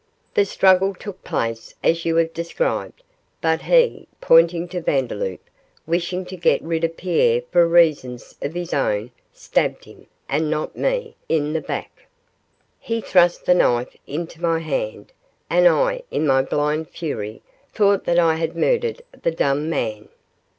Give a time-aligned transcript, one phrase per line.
[0.33, 3.03] The struggle took place as you have described,
[3.39, 5.41] but he,' pointing to Vandeloup,
[5.85, 10.75] 'wishing to get rid of Pierre for reasons of his own stabbed him, and not
[10.75, 12.07] me, in the back.
[12.79, 15.11] He thrust the knife into my hand,
[15.51, 20.09] and I, in my blind fury, thought that I had murdered the dumb man.